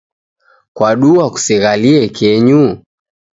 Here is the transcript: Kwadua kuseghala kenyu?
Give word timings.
Kwadua 0.75 1.25
kuseghala 1.33 1.95
kenyu? 2.17 2.63